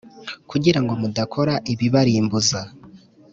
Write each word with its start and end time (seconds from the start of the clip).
kugira 0.49 0.79
ngo 0.81 0.93
mudakora 1.01 1.53
ibibarimbuza 1.71 2.59